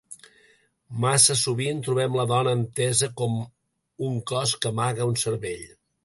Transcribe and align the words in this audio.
Massa 1.01 1.33
sovint 1.41 1.83
trobem 1.87 2.15
la 2.19 2.25
dona 2.31 2.53
entesa 2.59 3.09
com 3.21 3.35
un 4.07 4.17
cos 4.31 4.55
que 4.63 4.71
amaga 4.71 5.07
un 5.11 5.21
cervell. 5.25 5.63